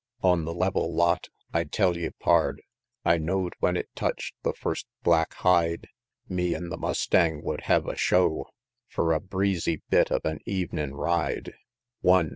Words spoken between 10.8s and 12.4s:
ride! One!